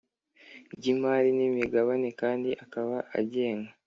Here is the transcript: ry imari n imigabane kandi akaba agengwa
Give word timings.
ry 0.75 0.85
imari 0.93 1.29
n 1.37 1.39
imigabane 1.47 2.09
kandi 2.21 2.49
akaba 2.63 2.97
agengwa 3.19 3.71